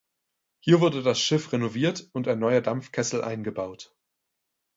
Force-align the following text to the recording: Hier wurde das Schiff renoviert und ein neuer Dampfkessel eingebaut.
Hier 0.61 0.81
wurde 0.81 1.03
das 1.03 1.19
Schiff 1.19 1.53
renoviert 1.53 2.09
und 2.13 2.27
ein 2.27 2.39
neuer 2.39 2.61
Dampfkessel 2.61 3.23
eingebaut. 3.23 3.95